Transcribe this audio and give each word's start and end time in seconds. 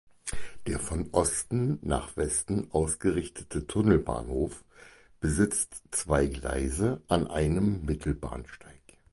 Der 0.65 0.79
von 0.79 1.09
Osten 1.11 1.77
nach 1.83 2.17
Westen 2.17 2.71
ausgerichtete 2.71 3.67
Tunnelbahnhof 3.67 4.65
besitzt 5.19 5.83
zwei 5.91 6.25
Gleise 6.25 7.03
an 7.07 7.27
einem 7.27 7.85
Mittelbahnsteig. 7.85 8.97